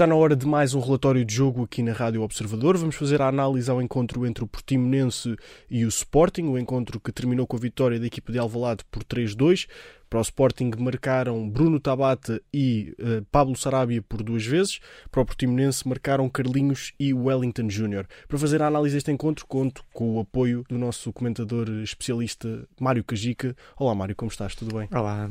Está 0.00 0.06
na 0.06 0.14
hora 0.14 0.34
de 0.34 0.46
mais 0.46 0.72
um 0.72 0.80
relatório 0.80 1.22
de 1.26 1.34
jogo 1.34 1.62
aqui 1.62 1.82
na 1.82 1.92
Rádio 1.92 2.22
Observador. 2.22 2.74
Vamos 2.78 2.96
fazer 2.96 3.20
a 3.20 3.28
análise 3.28 3.70
ao 3.70 3.82
encontro 3.82 4.26
entre 4.26 4.42
o 4.42 4.46
Portimonense 4.46 5.36
e 5.70 5.84
o 5.84 5.88
Sporting, 5.88 6.44
o 6.44 6.58
encontro 6.58 6.98
que 6.98 7.12
terminou 7.12 7.46
com 7.46 7.54
a 7.54 7.60
vitória 7.60 8.00
da 8.00 8.06
equipa 8.06 8.32
de 8.32 8.38
Alvalade 8.38 8.82
por 8.90 9.04
3-2. 9.04 9.68
Para 10.08 10.18
o 10.18 10.22
Sporting 10.22 10.70
marcaram 10.78 11.46
Bruno 11.50 11.78
Tabata 11.78 12.40
e 12.50 12.94
uh, 12.98 13.22
Pablo 13.30 13.54
Sarabia 13.54 14.00
por 14.00 14.22
duas 14.22 14.46
vezes. 14.46 14.80
Para 15.10 15.20
o 15.20 15.26
Portimonense 15.26 15.86
marcaram 15.86 16.30
Carlinhos 16.30 16.94
e 16.98 17.12
Wellington 17.12 17.68
Júnior. 17.68 18.06
Para 18.26 18.38
fazer 18.38 18.62
a 18.62 18.68
análise 18.68 18.94
deste 18.94 19.12
encontro, 19.12 19.44
conto 19.46 19.84
com 19.92 20.16
o 20.16 20.20
apoio 20.20 20.64
do 20.66 20.78
nosso 20.78 21.12
comentador 21.12 21.68
especialista 21.82 22.66
Mário 22.80 23.04
Cajica. 23.04 23.54
Olá 23.76 23.94
Mário, 23.94 24.16
como 24.16 24.30
estás? 24.30 24.54
Tudo 24.54 24.74
bem? 24.78 24.88
Olá, 24.90 25.28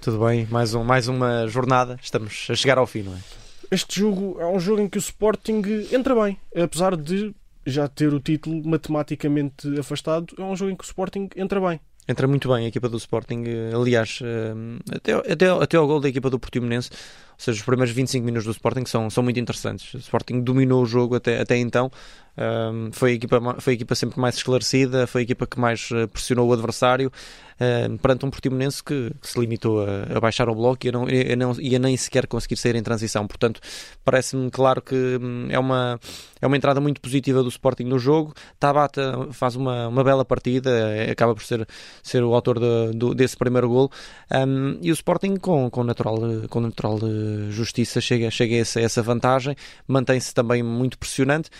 tudo 0.00 0.24
bem? 0.24 0.46
Mais, 0.52 0.72
um, 0.72 0.84
mais 0.84 1.08
uma 1.08 1.48
jornada. 1.48 1.98
Estamos 2.00 2.46
a 2.48 2.54
chegar 2.54 2.78
ao 2.78 2.86
fim, 2.86 3.02
não 3.02 3.16
é? 3.16 3.43
Este 3.70 4.00
jogo 4.00 4.36
é 4.40 4.46
um 4.46 4.60
jogo 4.60 4.82
em 4.82 4.88
que 4.88 4.98
o 4.98 5.00
Sporting 5.00 5.62
entra 5.92 6.14
bem, 6.14 6.38
apesar 6.56 6.96
de 6.96 7.34
já 7.66 7.88
ter 7.88 8.12
o 8.12 8.20
título 8.20 8.62
matematicamente 8.66 9.78
afastado. 9.78 10.34
É 10.38 10.42
um 10.42 10.54
jogo 10.54 10.70
em 10.72 10.76
que 10.76 10.84
o 10.84 10.86
Sporting 10.86 11.28
entra 11.36 11.60
bem 11.60 11.80
entra 12.08 12.26
muito 12.26 12.48
bem 12.48 12.64
a 12.64 12.68
equipa 12.68 12.88
do 12.88 12.96
Sporting. 12.96 13.44
Aliás, 13.74 14.20
eh, 14.22 14.54
até, 14.94 15.12
até, 15.32 15.48
até 15.48 15.76
ao 15.76 15.86
gol 15.86 16.00
da 16.00 16.08
equipa 16.08 16.30
do 16.30 16.38
Portimonense, 16.38 16.90
ou 17.34 17.40
seja, 17.40 17.58
os 17.58 17.64
primeiros 17.64 17.94
25 17.94 18.24
minutos 18.24 18.46
do 18.46 18.52
Sporting 18.52 18.86
são, 18.86 19.10
são 19.10 19.22
muito 19.22 19.38
interessantes. 19.38 19.92
O 19.94 19.98
Sporting 19.98 20.40
dominou 20.40 20.82
o 20.82 20.86
jogo 20.86 21.16
até, 21.16 21.40
até 21.40 21.56
então, 21.56 21.90
um, 22.36 22.90
foi, 22.92 23.12
a 23.12 23.14
equipa, 23.14 23.56
foi 23.60 23.72
a 23.72 23.74
equipa 23.74 23.94
sempre 23.94 24.18
mais 24.20 24.36
esclarecida, 24.36 25.06
foi 25.06 25.22
a 25.22 25.24
equipa 25.24 25.46
que 25.46 25.58
mais 25.58 25.88
eh, 25.92 26.06
pressionou 26.06 26.48
o 26.48 26.52
adversário 26.52 27.12
um, 27.60 27.96
perante 27.96 28.26
um 28.26 28.30
Portimonense 28.30 28.82
que, 28.82 29.12
que 29.20 29.28
se 29.28 29.38
limitou 29.38 29.82
a, 29.82 30.16
a, 30.16 30.20
baixar 30.20 30.48
o 30.48 30.54
bloco 30.54 30.86
e 30.86 30.88
a, 30.88 30.92
não, 30.92 31.08
e, 31.08 31.36
não, 31.36 31.52
e 31.58 31.78
nem 31.78 31.96
sequer 31.96 32.26
conseguir 32.26 32.56
sair 32.56 32.76
em 32.76 32.82
transição. 32.82 33.26
Portanto, 33.26 33.60
parece-me 34.04 34.50
claro 34.50 34.82
que 34.82 34.94
hum, 34.94 35.46
é 35.50 35.58
uma, 35.58 35.98
é 36.40 36.46
uma 36.46 36.56
entrada 36.56 36.80
muito 36.80 37.00
positiva 37.00 37.42
do 37.42 37.48
Sporting 37.48 37.84
no 37.84 37.98
jogo. 37.98 38.34
Tabata 38.58 39.28
faz 39.32 39.56
uma, 39.56 39.88
uma 39.88 40.02
bela 40.02 40.24
partida, 40.24 40.70
é, 40.70 41.10
acaba 41.10 41.34
por 41.34 41.44
ser, 41.44 41.66
ser 42.02 42.22
o 42.22 42.34
autor 42.34 42.58
de, 42.58 42.96
do, 42.96 43.14
desse 43.14 43.36
primeiro 43.36 43.68
gol. 43.68 43.90
Um, 44.32 44.78
e 44.82 44.90
o 44.90 44.94
Sporting, 44.94 45.36
com, 45.36 45.70
com, 45.70 45.84
natural, 45.84 46.18
com 46.48 46.60
natural 46.60 46.98
eh, 47.02 47.23
justiça, 47.50 48.00
chega, 48.00 48.30
chega 48.30 48.54
a 48.54 48.58
essa, 48.58 48.80
essa 48.80 49.02
vantagem, 49.02 49.56
mantém-se 49.86 50.32
também 50.32 50.62
muito 50.62 50.98
pressionante. 50.98 51.50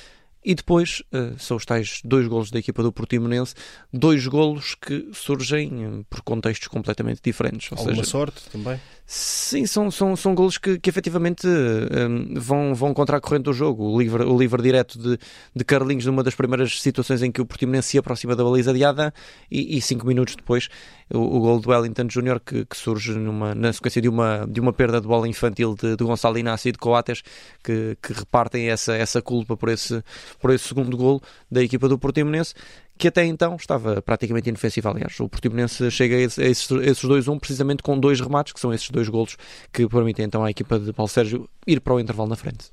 E 0.47 0.55
depois 0.55 1.03
uh, 1.11 1.39
são 1.39 1.57
os 1.57 1.65
tais 1.65 2.01
dois 2.05 2.27
golos 2.27 2.51
da 2.51 2.59
equipa 2.59 2.83
do 2.83 2.93
Portimonense, 2.93 3.55
dois 3.91 4.27
golos 4.27 4.75
que 4.75 5.09
surgem 5.15 5.87
uh, 5.87 6.05
por 6.11 6.21
contextos 6.21 6.69
completamente 6.69 7.23
diferentes. 7.25 7.73
Ou 7.73 7.79
Alguma 7.79 7.97
seja, 7.97 8.11
sorte 8.11 8.43
também? 8.51 8.79
Sim, 9.07 9.67
são, 9.67 9.91
são, 9.91 10.17
são 10.17 10.35
golos 10.35 10.57
que, 10.57 10.79
que 10.79 10.89
efetivamente 10.89 11.47
um, 11.47 12.41
vão, 12.41 12.75
vão 12.75 12.95
contra 12.95 13.19
a 13.19 13.21
corrente 13.21 13.43
do 13.43 13.53
jogo. 13.53 13.85
O 13.85 14.01
livre, 14.01 14.25
o 14.25 14.39
livre 14.39 14.63
direto 14.63 14.99
de, 14.99 15.19
de 15.55 15.65
Carlinhos 15.65 16.07
numa 16.07 16.23
das 16.23 16.35
primeiras 16.35 16.81
situações 16.81 17.23
em 17.23 17.31
que 17.31 17.41
o 17.41 17.45
Portimonense 17.45 17.89
se 17.89 17.99
aproxima 17.99 18.35
da 18.35 18.43
baliza 18.43 18.73
de 18.73 18.83
Adam 18.83 19.13
e, 19.51 19.77
e 19.77 19.83
cinco 19.83 20.07
minutos 20.07 20.35
depois 20.35 20.71
o, 21.13 21.19
o 21.19 21.41
gol 21.41 21.61
do 21.61 21.69
Wellington 21.69 22.07
Júnior 22.09 22.41
que, 22.41 22.65
que, 22.65 22.77
surge 22.77 23.13
numa, 23.13 23.55
na 23.55 23.73
sequência 23.75 24.01
de 24.01 24.09
uma, 24.09 24.47
de 24.49 24.59
uma 24.59 24.73
perda 24.73 25.01
de 25.03 25.07
bola 25.07 25.29
infantil 25.29 25.75
de, 25.75 25.97
de 25.97 26.05
Gonçalo 26.05 26.39
Inácio 26.39 26.71
e 26.71 26.73
de 26.73 26.79
Coates 26.79 27.23
que, 27.63 27.99
que 28.01 28.13
repartem 28.15 28.71
essa, 28.71 28.95
essa 28.95 29.21
culpa 29.21 29.55
por 29.55 29.69
esse, 29.69 30.03
por 30.41 30.51
esse 30.51 30.67
segundo 30.67 30.97
gol 30.97 31.21
da 31.51 31.63
equipa 31.63 31.91
do 31.91 31.99
Portimonense 31.99 32.55
que 32.97 33.09
até 33.09 33.25
então 33.25 33.57
estava 33.57 34.01
praticamente 34.01 34.49
inofensivo. 34.49 34.89
Aliás, 34.89 35.19
o 35.21 35.29
Portimonense 35.29 35.91
chega 35.91 36.17
a 36.17 36.21
esses, 36.21 36.39
esses 36.39 37.05
2-1 37.05 37.39
precisamente 37.39 37.83
com 37.83 37.99
dois 37.99 38.21
remates, 38.21 38.53
que 38.53 38.61
são 38.61 38.73
esses 38.73 38.89
dois 38.91 39.09
golos 39.09 39.37
que 39.73 39.89
permitem 39.89 40.25
então 40.25 40.45
à 40.45 40.51
equipa 40.51 40.79
de 40.79 40.93
Paulo 40.93 41.09
Sérgio 41.09 41.49
ir 41.67 41.81
para 41.81 41.95
o 41.95 42.01
intervalo 42.01 42.29
na 42.29 42.37
frente. 42.37 42.71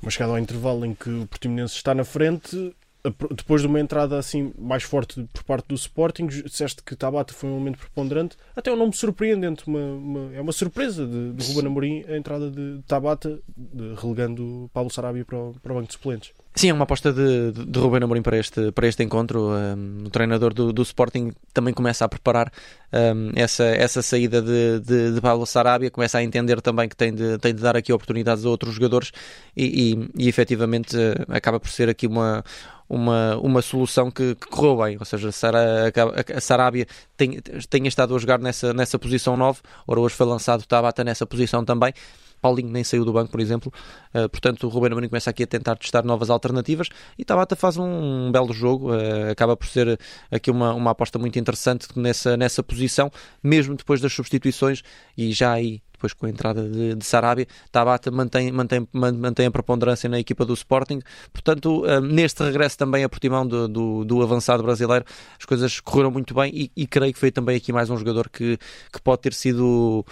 Mas 0.00 0.14
chegado 0.14 0.30
ao 0.30 0.38
intervalo 0.38 0.84
em 0.84 0.94
que 0.94 1.08
o 1.08 1.26
Portimonense 1.26 1.76
está 1.76 1.94
na 1.94 2.04
frente, 2.04 2.74
depois 3.04 3.62
de 3.62 3.66
uma 3.66 3.80
entrada 3.80 4.16
assim 4.16 4.52
mais 4.56 4.84
forte 4.84 5.26
por 5.32 5.42
parte 5.42 5.66
do 5.66 5.74
Sporting, 5.74 6.26
disseste 6.26 6.82
que 6.84 6.94
Tabata 6.94 7.34
foi 7.34 7.50
um 7.50 7.54
momento 7.54 7.78
preponderante, 7.78 8.36
até 8.54 8.72
um 8.72 8.76
nome 8.76 8.94
surpreendente, 8.94 9.66
uma, 9.66 9.80
uma, 9.80 10.34
é 10.34 10.40
uma 10.40 10.52
surpresa 10.52 11.04
de, 11.04 11.32
de 11.32 11.48
Ruben 11.48 11.66
Amorim 11.66 12.04
a 12.08 12.16
entrada 12.16 12.48
de 12.48 12.80
Tabata, 12.86 13.40
de, 13.56 13.94
relegando 14.00 14.70
Pablo 14.72 14.90
Sarabia 14.90 15.24
para 15.24 15.36
o, 15.36 15.54
para 15.60 15.72
o 15.72 15.74
banco 15.74 15.88
de 15.88 15.94
suplentes. 15.94 16.30
Sim, 16.54 16.68
é 16.68 16.72
uma 16.74 16.84
aposta 16.84 17.12
de, 17.12 17.50
de, 17.50 17.64
de 17.64 17.78
Ruben 17.78 18.04
Amorim 18.04 18.22
para 18.22 18.36
este, 18.36 18.70
para 18.72 18.86
este 18.86 19.02
encontro. 19.02 19.50
Um, 19.50 20.04
o 20.06 20.10
treinador 20.10 20.52
do, 20.52 20.70
do 20.72 20.82
Sporting 20.82 21.32
também 21.52 21.72
começa 21.72 22.04
a 22.04 22.08
preparar 22.08 22.52
um, 22.92 23.30
essa, 23.34 23.64
essa 23.64 24.02
saída 24.02 24.42
de, 24.42 24.78
de, 24.80 25.14
de 25.14 25.20
Paulo 25.20 25.46
Sarabia, 25.46 25.90
começa 25.90 26.18
a 26.18 26.22
entender 26.22 26.60
também 26.60 26.88
que 26.88 26.94
tem 26.94 27.12
de, 27.12 27.38
tem 27.38 27.54
de 27.54 27.62
dar 27.62 27.74
aqui 27.74 27.90
oportunidades 27.90 28.44
a 28.44 28.50
outros 28.50 28.74
jogadores 28.74 29.12
e, 29.56 29.94
e, 29.94 30.24
e 30.24 30.28
efetivamente 30.28 30.94
uh, 30.94 31.24
acaba 31.28 31.58
por 31.58 31.70
ser 31.70 31.88
aqui 31.88 32.06
uma, 32.06 32.44
uma, 32.92 33.38
uma 33.38 33.62
solução 33.62 34.10
que, 34.10 34.34
que 34.34 34.46
correu 34.48 34.76
bem, 34.76 34.96
ou 35.00 35.04
seja, 35.06 35.30
a, 35.30 36.36
a 36.36 36.40
Sarabia 36.42 36.86
tem, 37.16 37.40
tem 37.70 37.86
estado 37.86 38.14
a 38.14 38.18
jogar 38.18 38.38
nessa, 38.38 38.74
nessa 38.74 38.98
posição 38.98 39.34
9, 39.34 39.60
ora 39.88 39.98
hoje 39.98 40.14
foi 40.14 40.26
lançado 40.26 40.66
Tabata 40.66 41.02
nessa 41.02 41.24
posição 41.24 41.64
também, 41.64 41.94
Paulinho 42.42 42.68
nem 42.68 42.82
saiu 42.82 43.04
do 43.04 43.12
banco, 43.12 43.30
por 43.30 43.40
exemplo. 43.40 43.72
Uh, 44.12 44.28
portanto, 44.28 44.66
o 44.66 44.68
Ruben 44.68 44.90
Amorim 44.90 45.08
começa 45.08 45.30
aqui 45.30 45.44
a 45.44 45.46
tentar 45.46 45.76
testar 45.76 46.02
novas 46.02 46.28
alternativas 46.28 46.88
e 47.16 47.24
Tabata 47.24 47.54
faz 47.54 47.76
um, 47.76 48.26
um 48.26 48.32
belo 48.32 48.52
jogo. 48.52 48.92
Uh, 48.92 49.30
acaba 49.30 49.56
por 49.56 49.68
ser 49.68 49.98
aqui 50.30 50.50
uma, 50.50 50.74
uma 50.74 50.90
aposta 50.90 51.18
muito 51.18 51.38
interessante 51.38 51.86
nessa, 51.96 52.36
nessa 52.36 52.62
posição, 52.62 53.10
mesmo 53.42 53.76
depois 53.76 54.00
das 54.00 54.12
substituições 54.12 54.82
e 55.16 55.32
já 55.32 55.52
aí 55.52 55.80
depois 56.02 56.12
com 56.12 56.26
a 56.26 56.30
entrada 56.30 56.68
de, 56.68 56.96
de 56.96 57.04
Sarabia, 57.04 57.46
Tabata 57.70 58.10
mantém, 58.10 58.50
mantém, 58.50 58.88
mantém 58.92 59.46
a 59.46 59.50
preponderância 59.52 60.08
na 60.08 60.18
equipa 60.18 60.44
do 60.44 60.52
Sporting. 60.52 61.00
Portanto, 61.32 61.84
uh, 61.84 62.00
neste 62.00 62.42
regresso 62.42 62.76
também 62.76 63.04
a 63.04 63.08
Portimão 63.08 63.46
do, 63.46 63.68
do, 63.68 64.04
do, 64.04 64.20
avançado 64.20 64.64
brasileiro, 64.64 65.04
as 65.38 65.44
coisas 65.44 65.78
correram 65.78 66.10
muito 66.10 66.34
bem 66.34 66.50
e, 66.52 66.72
e 66.76 66.86
creio 66.88 67.12
que 67.12 67.18
foi 67.20 67.30
também 67.30 67.56
aqui 67.56 67.72
mais 67.72 67.88
um 67.88 67.96
jogador 67.96 68.28
que, 68.28 68.58
que 68.92 69.00
pode 69.00 69.22
ter 69.22 69.32
sido 69.32 70.04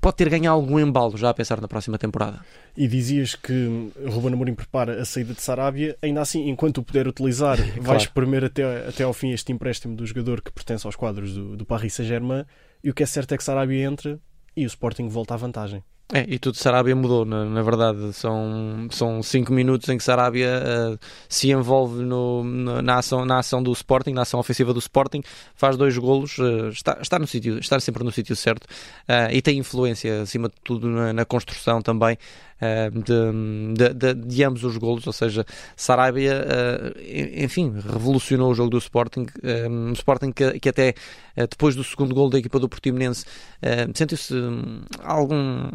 pode 0.00 0.16
ter 0.16 0.28
ganho 0.28 0.50
algum 0.50 0.78
embalo 0.78 1.16
já 1.16 1.30
a 1.30 1.34
pensar 1.34 1.60
na 1.60 1.68
próxima 1.68 1.98
temporada. 1.98 2.40
E 2.76 2.88
dizias 2.88 3.34
que 3.34 3.90
Ruben 4.06 4.32
Amorim 4.32 4.54
prepara 4.54 5.00
a 5.00 5.04
saída 5.04 5.34
de 5.34 5.42
Sarabia, 5.42 5.96
ainda 6.02 6.20
assim, 6.20 6.48
enquanto 6.48 6.78
o 6.78 6.82
puder 6.82 7.06
utilizar, 7.06 7.56
claro. 7.74 7.82
vais 7.82 8.06
primeiro 8.06 8.46
até, 8.46 8.88
até 8.88 9.04
ao 9.04 9.12
fim 9.12 9.32
este 9.32 9.52
empréstimo 9.52 9.94
do 9.94 10.06
jogador 10.06 10.40
que 10.40 10.50
pertence 10.50 10.86
aos 10.86 10.96
quadros 10.96 11.34
do, 11.34 11.56
do 11.56 11.66
Paris 11.66 11.94
Saint-Germain, 11.94 12.44
e 12.82 12.90
o 12.90 12.94
que 12.94 13.02
é 13.02 13.06
certo 13.06 13.32
é 13.32 13.36
que 13.36 13.44
Sarabia 13.44 13.84
entra 13.84 14.18
e 14.56 14.64
o 14.64 14.66
Sporting 14.66 15.08
volta 15.08 15.34
à 15.34 15.36
vantagem. 15.36 15.82
É, 16.14 16.26
e 16.28 16.38
tudo 16.38 16.58
Sarabia 16.58 16.94
mudou, 16.94 17.24
na, 17.24 17.46
na, 17.46 17.62
verdade. 17.62 18.12
São, 18.12 18.86
são 18.90 19.22
cinco 19.22 19.50
minutos 19.50 19.88
em 19.88 19.96
que 19.96 20.04
Sarabia 20.04 20.62
uh, 20.62 20.98
se 21.26 21.50
envolve 21.50 22.02
no, 22.02 22.44
na, 22.44 22.98
ação, 22.98 23.24
na 23.24 23.38
ação 23.38 23.62
do 23.62 23.72
Sporting, 23.72 24.12
na 24.12 24.20
ação 24.20 24.38
ofensiva 24.38 24.74
do 24.74 24.78
Sporting, 24.78 25.22
faz 25.54 25.74
dois 25.74 25.96
golos, 25.96 26.36
uh, 26.36 26.68
está, 26.68 26.98
está, 27.00 27.18
no 27.18 27.26
sítio, 27.26 27.58
está 27.58 27.80
sempre 27.80 28.04
no 28.04 28.12
sítio 28.12 28.36
certo 28.36 28.64
uh, 28.64 29.32
e 29.32 29.40
tem 29.40 29.58
influência, 29.58 30.20
acima 30.20 30.50
de 30.50 30.54
tudo, 30.62 30.86
na, 30.86 31.14
na 31.14 31.24
construção 31.24 31.80
também. 31.80 32.18
Eh, 32.64 32.90
de, 32.90 33.92
de, 33.92 34.14
de, 34.14 34.44
ambos 34.44 34.62
os 34.62 34.76
golos, 34.76 35.04
ou 35.04 35.12
seja, 35.12 35.44
Sarabia, 35.74 36.46
uh, 36.46 37.42
enfim, 37.42 37.72
revolucionou 37.72 38.52
o 38.52 38.54
jogo 38.54 38.70
do 38.70 38.78
Sporting, 38.78 39.26
um, 39.42 39.88
eh, 39.88 39.92
Sporting 39.94 40.30
que, 40.30 40.60
que 40.60 40.68
até 40.68 40.94
uh, 41.36 41.48
depois 41.48 41.74
do 41.74 41.82
segundo 41.82 42.14
gol 42.14 42.30
da 42.30 42.38
equipa 42.38 42.60
do 42.60 42.68
Portimonense 42.68 43.24
sentiu-se 43.92 44.32
um, 44.32 44.82
algum, 45.02 45.70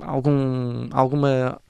algum, 0.00 0.88
alguma 0.92 1.60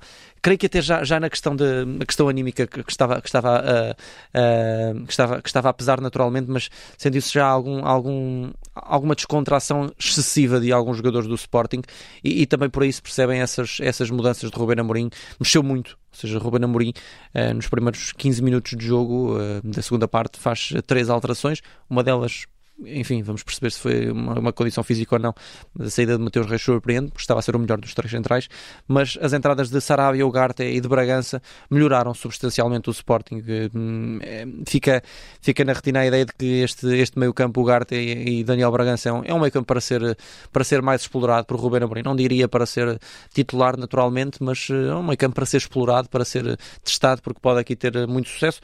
creio 0.42 0.58
que 0.58 0.66
até 0.66 0.80
já, 0.80 1.04
já 1.04 1.20
na 1.20 1.28
questão 1.28 1.54
de 1.54 1.84
na 1.84 2.04
questão 2.04 2.28
anímica 2.28 2.66
que, 2.66 2.82
que 2.82 2.90
estava 2.90 3.20
que 3.20 3.28
estava, 3.28 3.62
uh, 3.62 5.00
uh, 5.00 5.06
que 5.06 5.12
estava 5.12 5.42
que 5.42 5.48
estava 5.48 5.68
a 5.68 5.72
pesar 5.72 6.00
naturalmente, 6.00 6.50
mas 6.50 6.68
sentiu-se 6.96 7.32
já 7.32 7.46
algum, 7.46 7.84
algum 7.84 8.50
alguma 8.74 9.14
descontração 9.14 9.92
excessiva 9.98 10.60
de 10.60 10.72
alguns 10.72 10.96
jogadores 10.96 11.28
do 11.28 11.34
Sporting 11.34 11.82
e, 12.24 12.42
e, 12.42 12.46
também 12.46 12.70
por 12.70 12.82
aí 12.82 12.92
se 12.92 13.02
percebem 13.02 13.40
essas 13.40 13.78
essas 13.80 14.10
mudanças 14.10 14.50
de 14.50 14.56
Ruben 14.56 14.80
Amorim 14.80 15.10
mexeu 15.38 15.62
muito. 15.62 15.98
Ou 16.12 16.18
seja, 16.18 16.38
Ruben 16.38 16.64
Amorim 16.64 16.92
uh, 17.34 17.54
nos 17.54 17.68
primeiros 17.68 18.12
15 18.12 18.42
minutos 18.42 18.76
de 18.76 18.84
jogo 18.84 19.36
da 19.62 19.82
segunda 19.82 20.08
parte 20.08 20.38
faz 20.38 20.72
três 20.86 21.08
alterações 21.08 21.60
uma 21.88 22.02
delas 22.02 22.46
enfim, 22.86 23.22
vamos 23.22 23.42
perceber 23.42 23.70
se 23.70 23.80
foi 23.80 24.10
uma, 24.10 24.38
uma 24.38 24.52
condição 24.52 24.82
física 24.82 25.16
ou 25.16 25.20
não. 25.20 25.34
A 25.78 25.90
saída 25.90 26.16
de 26.16 26.22
Mateus 26.22 26.46
Reis 26.46 26.62
surpreende, 26.62 27.08
porque 27.08 27.22
estava 27.22 27.40
a 27.40 27.42
ser 27.42 27.54
o 27.56 27.58
melhor 27.58 27.78
dos 27.78 27.94
três 27.94 28.10
centrais, 28.10 28.48
mas 28.86 29.18
as 29.20 29.32
entradas 29.32 29.70
de 29.70 29.80
Sarabia, 29.80 30.26
Ugarte 30.26 30.62
e 30.62 30.80
de 30.80 30.88
Bragança 30.88 31.42
melhoraram 31.70 32.14
substancialmente 32.14 32.88
o 32.88 32.92
Sporting. 32.92 33.42
Hum, 33.74 34.18
é, 34.22 34.46
fica, 34.66 35.02
fica 35.40 35.64
na 35.64 35.72
retina 35.72 36.00
a 36.00 36.06
ideia 36.06 36.24
de 36.24 36.32
que 36.32 36.62
este, 36.62 36.86
este 36.96 37.18
meio 37.18 37.34
campo, 37.34 37.60
Ugarte 37.60 37.94
e, 37.94 38.40
e 38.40 38.44
Daniel 38.44 38.70
Bragança, 38.70 39.08
é 39.08 39.12
um, 39.12 39.22
é 39.24 39.34
um 39.34 39.38
meio 39.38 39.52
campo 39.52 39.66
para 39.66 39.80
ser, 39.80 40.16
para 40.52 40.64
ser 40.64 40.82
mais 40.82 41.02
explorado 41.02 41.46
por 41.46 41.58
Ruben 41.58 41.82
Amorim. 41.82 42.02
Não 42.02 42.16
diria 42.16 42.48
para 42.48 42.66
ser 42.66 42.98
titular 43.32 43.76
naturalmente, 43.76 44.42
mas 44.42 44.68
é 44.70 44.94
um 44.94 45.02
meio 45.02 45.18
campo 45.18 45.34
para 45.34 45.46
ser 45.46 45.58
explorado, 45.58 46.08
para 46.08 46.24
ser 46.24 46.58
testado, 46.82 47.22
porque 47.22 47.40
pode 47.40 47.60
aqui 47.60 47.76
ter 47.76 48.06
muito 48.06 48.28
sucesso 48.28 48.60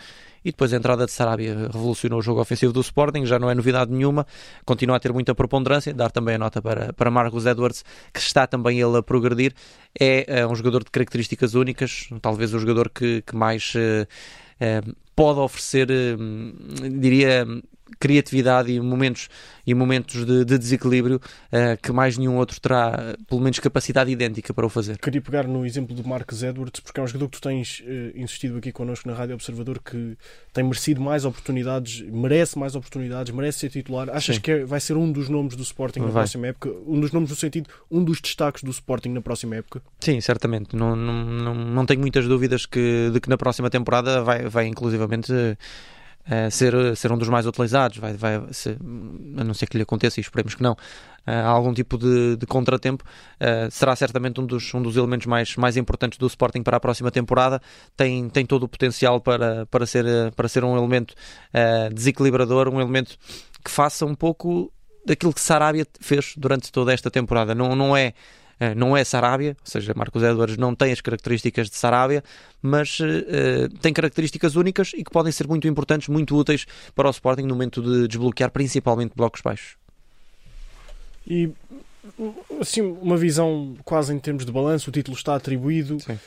e 0.47 0.53
depois 0.53 0.73
a 0.73 0.77
entrada 0.77 1.05
de 1.05 1.11
Sarabia 1.11 1.57
revolucionou 1.73 2.21
o 2.21 2.23
jogo 2.23 2.41
ofensivo 2.41 2.73
do 2.73 2.81
Sporting, 2.81 3.27
já 3.27 3.37
não 3.37 3.51
é 3.51 3.55
novidade 3.55 3.91
nenhuma, 3.91 4.25
continua 4.65 4.97
a 4.97 5.01
ter 5.01 5.13
muita 5.13 5.35
preponderância, 5.35 5.93
dar 5.93 6.09
também 6.13 6.37
a 6.37 6.39
nota 6.39 6.63
para, 6.63 6.93
para 6.93 7.11
Marcos 7.11 7.47
Edwards, 7.47 7.85
que 8.15 8.21
está 8.21 8.47
também 8.47 8.81
ele 8.81 8.97
a 8.97 9.03
progredir, 9.03 9.53
é, 9.99 10.41
é 10.41 10.47
um 10.47 10.55
jogador 10.55 10.85
de 10.85 10.91
características 10.93 11.55
únicas, 11.55 12.09
talvez 12.23 12.55
o 12.55 12.61
jogador 12.61 12.89
que, 12.89 13.23
que 13.23 13.35
mais 13.35 13.75
uh, 13.75 14.97
pode 15.17 15.41
oferecer, 15.41 15.89
uh, 15.91 16.89
diria, 17.01 17.45
criatividade 17.99 18.73
e 18.73 18.81
momentos, 18.81 19.29
e 19.67 19.75
momentos 19.75 20.25
de, 20.25 20.45
de 20.45 20.59
desequilíbrio 20.59 21.17
uh, 21.17 21.81
que 21.83 21.93
mais 21.93 22.19
nenhum 22.19 22.37
outro 22.37 22.61
terá, 22.61 23.17
pelo 23.29 23.41
menos, 23.41 23.59
capacidade 23.59 24.11
idêntica 24.11 24.53
para 24.53 24.67
o 24.67 24.69
fazer. 24.69 24.99
Queria 24.99 25.21
pegar 25.21 25.47
no 25.47 25.65
exemplo 25.65 25.95
do 25.95 26.07
Marcos 26.07 26.43
Edwards, 26.43 26.81
porque 26.81 27.01
é 27.01 27.03
um 27.03 27.07
jogador 27.07 27.29
que 27.29 27.41
tu 27.41 27.43
tens 27.43 27.81
uh, 27.81 28.19
insistido 28.19 28.59
aqui 28.59 28.73
connosco 28.73 29.09
na 29.09 29.15
Rádio 29.15 29.35
Observador 29.35 29.81
que 29.81 30.17
tem 30.53 30.65
merecido 30.65 31.01
mais 31.01 31.25
oportunidades, 31.25 32.01
merece 32.01 32.59
mais 32.59 32.75
oportunidades, 32.75 33.33
merece 33.33 33.61
ser 33.61 33.71
titular. 33.71 34.11
Achas 34.11 34.37
Sim. 34.37 34.43
que 34.43 34.51
é, 34.51 34.65
vai 34.65 34.81
ser 34.81 34.97
um 34.97 35.11
dos 35.11 35.29
nomes 35.29 35.55
do 35.57 35.63
Sporting 35.63 36.01
na 36.01 36.07
vai. 36.07 36.23
próxima 36.23 36.49
época? 36.49 36.71
Um 36.87 37.01
dos 37.01 37.13
nomes 37.13 37.31
no 37.31 37.37
sentido, 37.37 37.69
um 37.91 38.03
dos 38.03 38.21
destaques 38.21 38.63
do 38.63 38.71
Sporting 38.71 39.11
na 39.11 39.21
próxima 39.21 39.57
época? 39.57 39.83
Sim, 40.01 40.21
certamente. 40.21 40.75
Não, 40.75 40.97
não, 40.97 41.25
não, 41.25 41.55
não 41.55 41.87
tenho 41.87 42.01
muitas 42.01 42.27
dúvidas 42.27 42.67
que, 42.67 43.11
de 43.13 43.21
que 43.21 43.29
na 43.29 43.37
próxima 43.37 43.71
temporada 43.71 44.23
vai, 44.23 44.49
vai 44.49 44.67
inclusivamente. 44.67 45.33
Uh, 45.33 45.57
uh, 46.27 46.51
ser, 46.51 46.97
ser 46.97 47.13
um 47.13 47.19
dos 47.19 47.29
mais 47.29 47.47
utilizados, 47.47 47.99
vai, 47.99 48.15
vai, 48.15 48.43
se, 48.53 48.77
a 49.37 49.45
não 49.45 49.55
ser 49.55 49.67
que 49.67 49.77
lhe 49.77 49.83
aconteça, 49.83 50.21
e 50.21 50.23
esperemos 50.23 50.55
que 50.55 50.63
não, 50.63 50.73
uh, 50.73 51.47
algum 51.47 51.73
tipo 51.73 51.97
de, 51.97 52.37
de 52.37 52.47
contratempo, 52.47 53.05
uh, 53.05 53.71
será 53.71 53.95
certamente 53.97 54.41
um 54.41 54.47
dos, 54.47 54.73
um 54.75 54.83
dos 54.83 54.97
elementos 54.97 55.27
mais, 55.27 55.57
mais 55.57 55.77
importantes 55.77 56.19
do 56.19 56.27
Sporting 56.27 56.63
para 56.63 56.77
a 56.77 56.81
próxima 56.81 57.11
temporada. 57.11 57.61
Tem, 57.97 58.29
tem 58.29 58.45
todo 58.45 58.65
o 58.65 58.69
potencial 58.69 59.21
para, 59.21 59.67
para, 59.67 59.87
ser, 59.87 60.05
para 60.35 60.49
ser 60.49 60.65
um 60.65 60.77
elemento 60.77 61.15
desequilibrador, 61.93 62.69
um 62.69 62.81
elemento 62.81 63.17
que 63.65 63.71
faça 63.71 64.05
um 64.05 64.15
pouco 64.15 64.73
daquilo 65.05 65.33
que 65.33 65.41
Sarabia 65.41 65.87
fez 66.01 66.35
durante 66.37 66.71
toda 66.71 66.93
esta 66.93 67.11
temporada. 67.11 67.55
Não, 67.55 67.75
não 67.75 67.97
é 67.97 68.13
não 68.77 68.97
é 68.97 69.05
Sarabia, 69.05 69.57
ou 69.61 69.71
seja, 69.71 69.93
Marcos 69.95 70.23
Edwards 70.23 70.57
não 70.57 70.75
tem 70.75 70.93
as 70.93 71.01
características 71.01 71.69
de 71.69 71.77
Sarabia, 71.77 72.25
mas 72.63 72.99
uh, 73.01 73.69
tem 73.81 73.93
características 73.93 74.57
únicas 74.57 74.93
e 74.95 75.05
que 75.05 75.11
podem 75.11 75.31
ser 75.31 75.47
muito 75.47 75.69
importantes, 75.69 76.09
muito 76.09 76.37
úteis 76.37 76.67
para 76.95 77.09
o 77.09 77.11
Sporting 77.11 77.43
no 77.43 77.55
momento 77.55 77.83
de 77.83 78.09
desbloquear 78.09 78.51
principalmente 78.51 79.13
blocos 79.15 79.43
baixos. 79.43 79.77
E 81.27 81.51
assim, 82.61 82.81
uma 82.81 83.17
visão 83.17 83.77
quase 83.85 84.15
em 84.15 84.19
termos 84.19 84.47
de 84.47 84.53
balanço, 84.53 84.91
o 84.91 84.93
título 84.93 85.17
está 85.17 85.35
atribuído. 85.35 86.01
Sim 86.01 86.19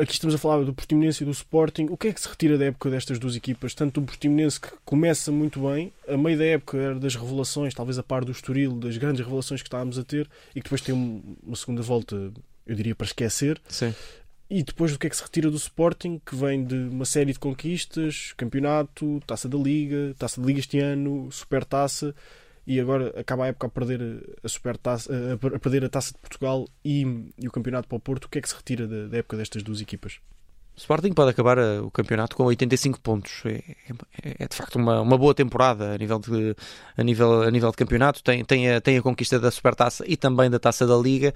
aqui 0.00 0.12
estamos 0.12 0.34
a 0.34 0.38
falar 0.38 0.64
do 0.64 0.74
Portimonense 0.74 1.22
e 1.22 1.26
do 1.26 1.30
Sporting. 1.30 1.86
O 1.90 1.96
que 1.96 2.08
é 2.08 2.12
que 2.12 2.20
se 2.20 2.28
retira 2.28 2.58
da 2.58 2.66
época 2.66 2.90
destas 2.90 3.18
duas 3.18 3.36
equipas? 3.36 3.74
Tanto 3.74 4.00
o 4.00 4.04
Portimonense 4.04 4.60
que 4.60 4.68
começa 4.84 5.32
muito 5.32 5.60
bem, 5.68 5.92
a 6.06 6.16
meio 6.16 6.38
da 6.38 6.44
época 6.44 6.78
era 6.78 6.94
das 6.94 7.14
revelações, 7.14 7.74
talvez 7.74 7.98
a 7.98 8.02
par 8.02 8.24
do 8.24 8.32
Estoril, 8.32 8.72
das 8.72 8.96
grandes 8.96 9.24
revelações 9.24 9.62
que 9.62 9.68
estávamos 9.68 9.98
a 9.98 10.04
ter, 10.04 10.28
e 10.50 10.60
que 10.60 10.64
depois 10.64 10.80
tem 10.80 10.94
uma 10.94 11.56
segunda 11.56 11.82
volta, 11.82 12.32
eu 12.66 12.74
diria, 12.74 12.94
para 12.94 13.06
esquecer. 13.06 13.60
Sim. 13.68 13.94
E 14.50 14.62
depois 14.62 14.94
o 14.94 14.98
que 14.98 15.06
é 15.06 15.10
que 15.10 15.16
se 15.16 15.22
retira 15.22 15.50
do 15.50 15.56
Sporting, 15.56 16.20
que 16.24 16.34
vem 16.34 16.64
de 16.64 16.74
uma 16.74 17.04
série 17.04 17.32
de 17.32 17.38
conquistas, 17.38 18.32
campeonato, 18.36 19.20
taça 19.26 19.48
da 19.48 19.58
Liga, 19.58 20.14
taça 20.18 20.40
da 20.40 20.46
Liga 20.46 20.60
este 20.60 20.78
ano, 20.78 21.30
super 21.30 21.64
taça 21.64 22.14
e 22.68 22.78
agora 22.78 23.18
acaba 23.18 23.44
a 23.44 23.46
época 23.46 23.66
a 23.66 23.70
perder 23.70 24.36
a, 24.44 24.48
super 24.48 24.76
taça, 24.76 25.10
a 25.54 25.58
perder 25.58 25.86
a 25.86 25.88
taça 25.88 26.12
de 26.12 26.18
Portugal 26.18 26.66
e, 26.84 27.32
e 27.38 27.48
o 27.48 27.50
campeonato 27.50 27.88
para 27.88 27.96
o 27.96 28.00
Porto. 28.00 28.26
O 28.26 28.28
que 28.28 28.38
é 28.38 28.42
que 28.42 28.48
se 28.48 28.54
retira 28.54 28.86
da, 28.86 29.06
da 29.06 29.16
época 29.16 29.38
destas 29.38 29.62
duas 29.62 29.80
equipas? 29.80 30.20
O 30.76 30.78
Sporting 30.78 31.14
pode 31.14 31.30
acabar 31.30 31.56
eh, 31.56 31.80
o 31.80 31.90
campeonato 31.90 32.36
com 32.36 32.44
85 32.44 33.00
pontos. 33.00 33.42
É, 33.46 33.62
é, 34.22 34.44
é, 34.44 34.46
de 34.46 34.54
facto 34.54 34.76
uma, 34.76 35.00
uma 35.00 35.16
boa 35.16 35.34
temporada 35.34 35.94
a 35.94 35.96
nível 35.96 36.18
de, 36.18 36.54
a 36.94 37.02
nível, 37.02 37.42
a 37.42 37.50
nível 37.50 37.70
de 37.70 37.76
campeonato. 37.78 38.22
Tem, 38.22 38.44
tem, 38.44 38.70
a, 38.70 38.82
tem 38.82 38.98
a 38.98 39.02
conquista 39.02 39.40
da 39.40 39.50
Supertaça 39.50 40.04
e 40.06 40.14
também 40.14 40.50
da 40.50 40.58
Taça 40.58 40.86
da 40.86 40.96
Liga. 40.98 41.32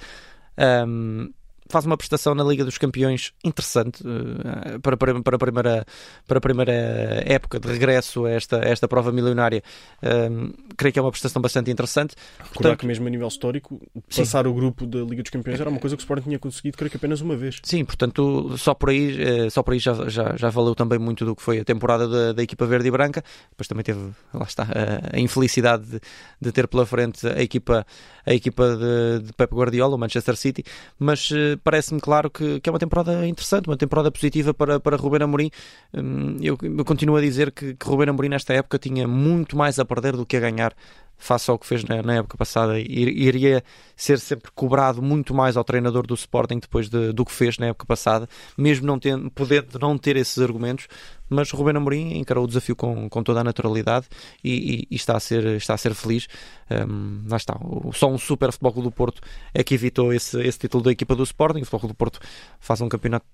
Um, 0.87 1.33
faz 1.73 1.87
uma 1.87 1.97
prestação 1.97 2.35
na 2.35 2.45
Liga 2.45 2.65
dos 2.65 2.77
Campeões 2.77 3.33
interessante 3.43 4.03
uh, 4.07 4.79
para, 4.81 4.95
para, 4.97 5.23
para, 5.23 5.37
a 5.37 5.39
primeira, 5.39 5.87
para 6.29 6.39
a 6.39 6.41
primeira 6.41 6.73
época 7.25 7.59
de 7.59 7.67
regresso 7.67 8.27
a 8.27 8.31
esta, 8.31 8.59
a 8.59 8.69
esta 8.69 8.87
prova 8.87 9.11
milionária. 9.11 9.63
Uh, 10.03 10.53
creio 10.77 10.93
que 10.93 10.99
é 10.99 11.03
uma 11.03 11.11
prestação 11.11 11.41
bastante 11.41 11.71
interessante. 11.71 12.15
Recordar 12.37 12.53
Portanto, 12.53 12.81
que 12.81 12.87
mesmo 12.87 13.07
a 13.07 13.11
nível 13.11 13.27
histórico, 13.27 13.81
passar 14.15 14.45
sim. 14.45 14.51
o 14.51 14.55
grupo 14.55 14.87
da 14.87 14.99
Liga 14.99 15.23
dos 15.23 15.31
Campeões 15.31 15.59
era 15.59 15.71
uma 15.71 15.81
coisa 15.81 15.97
que 15.97 16.01
o 16.01 16.05
Sporting 16.05 16.25
tinha 16.25 16.39
conseguido, 16.39 16.77
creio 16.77 16.91
que 16.91 16.99
apenas 16.99 17.23
uma 17.23 17.35
vez. 17.35 17.59
Sim, 17.63 17.87
portanto, 17.87 18.55
só 18.59 18.75
por 18.75 18.91
aí, 18.91 19.47
uh, 19.47 19.51
só 19.51 19.63
por 19.63 19.73
aí 19.73 19.79
já, 19.79 19.95
já, 20.11 20.37
já 20.37 20.51
valeu 20.51 20.75
também 20.75 20.99
muito 20.99 21.25
do 21.25 21.35
que 21.35 21.43
foi 21.43 21.61
a 21.61 21.65
temporada 21.65 22.07
da, 22.07 22.33
da 22.35 22.43
equipa 22.43 22.67
verde 22.67 22.89
e 22.89 22.91
branca. 22.91 23.25
Depois 23.51 23.67
também 23.67 23.83
teve, 23.83 24.11
lá 24.35 24.45
está, 24.45 24.65
a, 24.65 25.17
a 25.17 25.19
infelicidade 25.19 25.87
de, 25.87 26.01
de, 26.39 26.53
ter 26.53 26.69
pela 26.69 26.85
frente 26.85 27.27
a 27.27 27.43
equipa, 27.43 27.87
a 28.27 28.35
equipa 28.35 28.77
de, 28.77 29.27
de 29.27 29.33
Pep 29.33 29.55
Guardiola, 29.55 29.97
o 29.97 29.99
Manchester 29.99 30.37
City, 30.37 30.63
mas 30.99 31.31
parece-me 31.63 32.01
claro 32.01 32.31
que, 32.31 32.61
que, 32.61 32.69
é 32.69 32.73
uma 32.73 32.79
temporada 32.79 33.27
interessante, 33.27 33.69
uma 33.69 33.77
temporada 33.77 34.11
positiva 34.11 34.53
para, 34.53 34.81
para 34.81 34.97
Ruben 34.97 35.23
Amorim. 35.23 35.51
Hum, 35.95 36.37
eu, 36.41 36.59
eu 36.61 36.85
continuo 36.85 37.17
a 37.17 37.21
dizer 37.21 37.53
que, 37.53 37.75
que 37.75 37.87
Ruben 37.87 38.09
Amorim 38.09 38.29
nesta 38.29 38.53
época 38.53 38.79
tinha 38.79 39.07
muito 39.07 39.57
mais 39.57 39.79
a 39.79 39.85
perder 39.85 40.17
do 40.17 40.27
que 40.27 40.37
a 40.37 40.41
ganhar 40.41 40.75
face 41.23 41.51
ao 41.51 41.59
que 41.59 41.67
fez 41.67 41.85
na, 41.85 42.03
na 42.03 42.15
época 42.17 42.37
passada. 42.37 42.79
Iria 42.81 43.63
ser 43.97 44.19
sempre 44.19 44.51
cobrado 44.53 45.01
muito 45.01 45.33
mais 45.33 45.57
ao 45.57 45.63
treinador 45.63 46.05
do 46.05 46.15
Sporting 46.15 46.59
depois 46.59 46.89
de, 46.89 47.13
do 47.13 47.25
que 47.25 47.31
fez 47.31 47.59
na 47.59 47.67
época 47.67 47.87
passada, 47.87 48.29
mesmo 48.59 48.87
não 48.87 48.99
tendo, 48.99 49.31
podendo 49.31 49.79
não 49.79 49.97
ter 49.97 50.17
esses 50.17 50.39
argumentos. 50.39 50.89
Mas 51.31 51.51
Ruben 51.51 51.77
Amorim 51.77 52.19
encarou 52.19 52.45
o 52.45 52.47
desafio 52.47 52.75
com, 52.75 53.09
com 53.09 53.23
toda 53.23 53.41
a 53.41 53.45
naturalidade 53.45 54.07
e, 54.43 54.51
e, 54.51 54.87
e 54.91 54.97
está, 54.97 55.17
a 55.17 55.21
ser, 55.21 55.47
está 55.57 55.75
a 55.75 55.79
ser 55.79 55.95
feliz. 55.95 56.27
Um, 56.71 57.23
lá 57.29 57.37
está. 57.37 57.59
Só 57.93 58.11
um 58.11 58.19
super 58.19 58.51
Futebol 58.51 58.83
do 58.83 58.91
Porto 58.91 59.23
é 59.55 59.63
que 59.63 59.75
evitou 59.75 60.13
esse, 60.13 60.41
esse 60.43 60.59
título 60.59 60.83
da 60.83 60.91
equipa 60.91 61.15
do 61.15 61.23
Sporting. 61.23 61.61
O 61.61 61.65
Futebol 61.65 61.89
do 61.89 61.95
Porto 61.95 62.19
faz 62.59 62.81
um 62.81 62.89
campeonato 62.89 63.25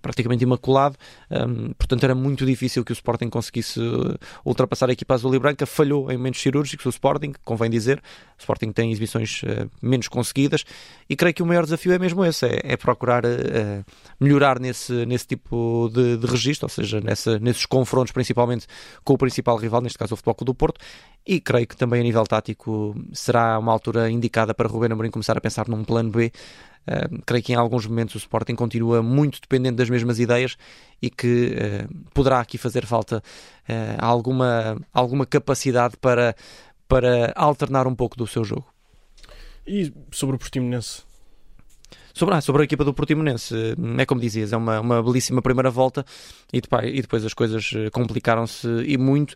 praticamente 0.00 0.44
imaculado, 0.44 0.96
um, 1.30 1.72
portanto 1.72 2.04
era 2.04 2.14
muito 2.14 2.44
difícil 2.44 2.84
que 2.84 2.92
o 2.92 2.94
Sporting 2.94 3.30
conseguisse 3.30 3.80
eh, 3.80 4.18
ultrapassar 4.44 4.90
a 4.90 4.92
equipa 4.92 5.14
azul 5.14 5.34
e 5.34 5.38
branca, 5.38 5.64
falhou 5.64 6.10
em 6.10 6.16
momentos 6.16 6.42
cirúrgicos 6.42 6.84
o 6.84 6.90
Sporting, 6.90 7.32
convém 7.44 7.70
dizer, 7.70 7.98
o 7.98 8.40
Sporting 8.40 8.70
tem 8.70 8.90
exibições 8.90 9.42
uh, 9.42 9.70
menos 9.80 10.08
conseguidas. 10.08 10.64
E 11.08 11.16
creio 11.16 11.34
que 11.34 11.42
o 11.42 11.46
maior 11.46 11.64
desafio 11.64 11.92
é 11.92 11.98
mesmo 11.98 12.24
esse, 12.24 12.46
é, 12.46 12.60
é 12.64 12.76
procurar 12.76 13.24
uh, 13.24 13.84
melhorar 14.20 14.58
nesse, 14.58 15.06
nesse 15.06 15.26
tipo 15.26 15.90
de, 15.92 16.18
de 16.18 16.26
registro, 16.26 16.66
ou 16.66 16.70
seja, 16.70 17.00
nessa, 17.00 17.38
nesses 17.38 17.64
confrontos 17.64 18.12
principalmente 18.12 18.66
com 19.02 19.14
o 19.14 19.18
principal 19.18 19.56
rival, 19.56 19.80
neste 19.80 19.98
caso 19.98 20.14
o 20.14 20.16
Futebol 20.16 20.34
Clube 20.34 20.52
do 20.52 20.54
Porto, 20.54 20.80
e 21.26 21.40
creio 21.40 21.66
que 21.66 21.76
também 21.76 22.00
a 22.00 22.02
nível 22.02 22.24
tático 22.24 22.94
será 23.12 23.58
uma 23.58 23.72
altura 23.72 24.10
indicada 24.10 24.52
para 24.52 24.68
Rubén 24.68 24.92
Amorim 24.92 25.10
começar 25.10 25.38
a 25.38 25.40
pensar 25.40 25.68
num 25.68 25.84
plano 25.84 26.10
B 26.10 26.32
Uh, 26.82 27.22
creio 27.24 27.44
que 27.44 27.52
em 27.52 27.56
alguns 27.56 27.86
momentos 27.86 28.16
o 28.16 28.18
Sporting 28.18 28.56
continua 28.56 29.02
muito 29.02 29.40
dependente 29.40 29.76
das 29.76 29.88
mesmas 29.88 30.18
ideias 30.18 30.56
e 31.00 31.08
que 31.08 31.54
uh, 31.54 32.10
poderá 32.12 32.40
aqui 32.40 32.58
fazer 32.58 32.84
falta 32.86 33.18
uh, 33.18 33.72
alguma, 33.98 34.76
alguma 34.92 35.24
capacidade 35.24 35.96
para, 35.96 36.34
para 36.88 37.32
alternar 37.36 37.86
um 37.86 37.94
pouco 37.94 38.16
do 38.16 38.26
seu 38.26 38.44
jogo. 38.44 38.66
E 39.66 39.92
sobre 40.10 40.36
o 40.36 40.38
Portimonense? 40.38 41.02
Sobre, 42.14 42.34
ah, 42.34 42.40
sobre 42.40 42.62
a 42.62 42.64
equipa 42.64 42.84
do 42.84 42.92
Portimonense, 42.92 43.54
é 43.98 44.06
como 44.06 44.20
dizias, 44.20 44.52
é 44.52 44.56
uma, 44.56 44.80
uma 44.80 45.02
belíssima 45.02 45.40
primeira 45.40 45.70
volta 45.70 46.04
e 46.52 46.60
depois, 46.60 46.84
e 46.86 47.00
depois 47.00 47.24
as 47.24 47.34
coisas 47.34 47.70
eh, 47.74 47.90
complicaram-se 47.90 48.68
e 48.86 48.98
muito. 48.98 49.34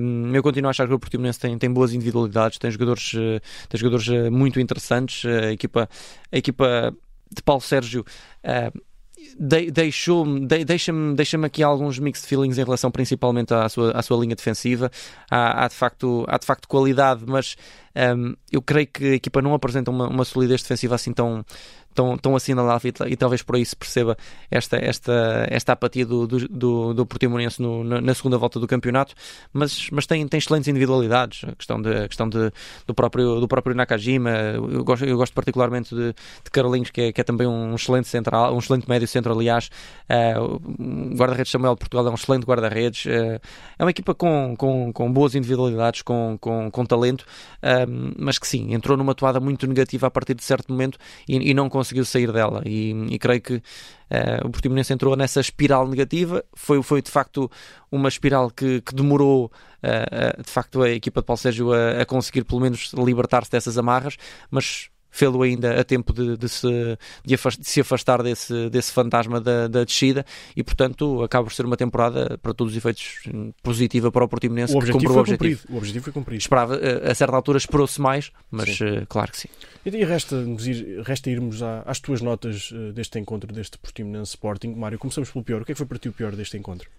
Um, 0.00 0.34
eu 0.34 0.42
continuo 0.42 0.68
a 0.68 0.70
achar 0.70 0.88
que 0.88 0.94
o 0.94 0.98
Portimonense 0.98 1.38
tem, 1.38 1.56
tem 1.58 1.70
boas 1.70 1.92
individualidades, 1.92 2.58
tem 2.58 2.70
jogadores, 2.70 3.12
eh, 3.14 3.40
tem 3.68 3.78
jogadores 3.78 4.08
eh, 4.08 4.30
muito 4.30 4.58
interessantes. 4.58 5.24
A 5.24 5.52
equipa, 5.52 5.88
a 6.32 6.36
equipa 6.36 6.94
de 7.30 7.42
Paulo 7.42 7.60
Sérgio. 7.60 8.04
Uh, 8.44 8.86
de, 9.38 9.70
deixou-me, 9.70 10.46
de, 10.46 10.64
deixa-me, 10.64 11.14
deixa-me 11.14 11.46
aqui 11.46 11.62
alguns 11.62 11.98
mixed 11.98 12.26
feelings 12.26 12.58
em 12.58 12.64
relação 12.64 12.90
principalmente 12.90 13.52
à 13.52 13.68
sua, 13.68 13.90
à 13.92 14.02
sua 14.02 14.18
linha 14.18 14.36
defensiva. 14.36 14.90
Há, 15.30 15.64
há 15.64 15.68
de, 15.68 15.74
facto, 15.74 16.24
há 16.28 16.38
de 16.38 16.46
facto 16.46 16.68
qualidade, 16.68 17.24
mas 17.26 17.56
um, 17.96 18.34
eu 18.52 18.60
creio 18.60 18.86
que 18.86 19.04
a 19.04 19.14
equipa 19.14 19.40
não 19.40 19.54
apresenta 19.54 19.90
uma, 19.90 20.08
uma 20.08 20.24
solidez 20.24 20.62
defensiva 20.62 20.94
assim 20.94 21.12
tão, 21.12 21.44
tão, 21.96 22.16
tão 22.18 22.36
assinalável 22.36 22.92
e, 23.06 23.12
e 23.12 23.16
talvez 23.16 23.42
por 23.42 23.56
aí 23.56 23.64
se 23.64 23.74
perceba 23.74 24.16
esta, 24.50 24.76
esta, 24.76 25.46
esta 25.48 25.72
apatia 25.72 26.04
do, 26.04 26.26
do, 26.26 26.94
do, 26.94 27.06
Portimonense 27.06 27.60
no, 27.60 27.82
na, 27.82 28.00
na, 28.00 28.14
segunda 28.14 28.36
volta 28.36 28.60
do 28.60 28.66
campeonato, 28.66 29.14
mas, 29.52 29.88
mas 29.90 30.06
tem, 30.06 30.28
tem 30.28 30.38
excelentes 30.38 30.68
individualidades, 30.68 31.44
a 31.44 31.54
questão, 31.56 31.80
de, 31.80 31.90
a 31.90 32.06
questão 32.06 32.28
de, 32.28 32.52
do, 32.86 32.94
próprio, 32.94 33.40
do 33.40 33.48
próprio 33.48 33.74
Nakajima, 33.74 34.30
eu 34.30 34.84
gosto, 34.84 35.06
eu 35.06 35.16
gosto 35.16 35.32
particularmente 35.32 35.94
de, 35.94 36.12
de 36.12 36.90
que 36.92 37.00
é, 37.00 37.12
que 37.12 37.20
é 37.20 37.24
também 37.24 37.46
um 37.46 37.74
excelente 37.74 38.08
central, 38.08 38.54
um 38.54 38.58
excelente 38.58 38.88
médio 38.88 39.08
centro, 39.08 39.32
aliás, 39.32 39.70
uh, 40.10 41.16
guarda-redes 41.16 41.50
Samuel 41.50 41.74
de 41.74 41.78
Portugal 41.78 42.06
é 42.06 42.10
um 42.10 42.14
excelente 42.14 42.44
guarda-redes, 42.44 43.06
uh, 43.06 43.40
é 43.78 43.84
uma 43.84 43.90
equipa 43.90 44.14
com, 44.14 44.54
com, 44.58 44.92
com 44.92 45.10
boas 45.10 45.34
individualidades, 45.34 46.02
com, 46.02 46.36
com, 46.38 46.70
com 46.70 46.84
talento, 46.84 47.24
uh, 47.62 47.85
mas 48.18 48.38
que 48.38 48.46
sim, 48.46 48.74
entrou 48.74 48.96
numa 48.96 49.14
toada 49.14 49.40
muito 49.40 49.66
negativa 49.66 50.06
a 50.06 50.10
partir 50.10 50.34
de 50.34 50.44
certo 50.44 50.70
momento 50.72 50.98
e, 51.28 51.50
e 51.50 51.54
não 51.54 51.68
conseguiu 51.68 52.04
sair 52.04 52.32
dela. 52.32 52.62
E, 52.64 52.90
e 53.10 53.18
creio 53.18 53.40
que 53.40 53.62
Uh, 54.08 54.46
o 54.46 54.50
Portimonense 54.50 54.92
entrou 54.92 55.16
nessa 55.16 55.40
espiral 55.40 55.88
negativa, 55.88 56.44
foi, 56.54 56.80
foi 56.80 57.02
de 57.02 57.10
facto 57.10 57.50
uma 57.90 58.08
espiral 58.08 58.52
que, 58.52 58.80
que 58.80 58.94
demorou 58.94 59.46
uh, 59.46 60.38
uh, 60.38 60.42
de 60.44 60.48
facto 60.48 60.80
a 60.80 60.90
equipa 60.90 61.20
de 61.20 61.26
Paulo 61.26 61.38
Sérgio 61.38 61.72
a, 61.72 62.02
a 62.02 62.06
conseguir 62.06 62.44
pelo 62.44 62.60
menos 62.60 62.92
libertar-se 62.92 63.50
dessas 63.50 63.76
amarras, 63.76 64.16
mas 64.48 64.90
fê-lo 65.16 65.42
ainda 65.42 65.80
a 65.80 65.84
tempo 65.84 66.12
de, 66.12 66.36
de, 66.36 66.48
se, 66.48 66.68
de, 67.24 67.36
se, 67.62 67.80
afastar 67.80 68.22
desse, 68.22 68.68
desse 68.68 68.92
fantasma 68.92 69.40
da, 69.40 69.66
da, 69.66 69.82
descida 69.82 70.26
e, 70.54 70.62
portanto, 70.62 71.22
acaba 71.22 71.44
por 71.44 71.54
ser 71.54 71.64
uma 71.64 71.76
temporada, 71.76 72.38
para 72.42 72.52
todos 72.52 72.72
os 72.72 72.76
efeitos, 72.76 73.22
positiva 73.62 74.12
para 74.12 74.24
o 74.24 74.28
Portimonense. 74.28 74.74
O 74.74 74.76
objetivo, 74.76 75.12
foi, 75.12 75.16
o 75.16 75.20
objetivo. 75.20 75.56
Cumprido. 75.56 75.74
o 75.74 75.76
objetivo 75.78 76.04
foi 76.04 76.12
cumprido. 76.12 76.40
Esperava, 76.40 76.76
a 76.76 77.14
certa 77.14 77.34
altura 77.34 77.56
esperou-se 77.56 77.98
mais, 78.00 78.30
mas 78.50 78.78
uh, 78.80 79.06
claro 79.08 79.32
que 79.32 79.38
sim. 79.38 79.48
E 79.86 80.04
resta, 80.04 80.36
ir, 80.36 81.02
resta 81.02 81.30
irmos 81.30 81.62
à, 81.62 81.82
às 81.86 81.98
tuas 81.98 82.20
notas 82.20 82.70
uh, 82.72 82.92
deste 82.92 83.18
encontro, 83.18 83.52
deste 83.52 83.78
Portimonense 83.78 84.30
Sporting. 84.30 84.74
Mário, 84.74 84.98
começamos 84.98 85.30
pelo 85.30 85.44
pior. 85.44 85.62
O 85.62 85.64
que 85.64 85.72
é 85.72 85.74
que 85.74 85.78
foi 85.78 85.86
para 85.86 85.98
ti 85.98 86.08
o 86.08 86.12
pior 86.12 86.36
deste 86.36 86.58
encontro? 86.58 86.90